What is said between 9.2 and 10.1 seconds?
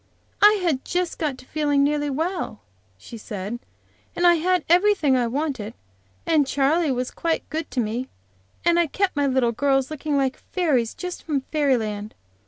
little girls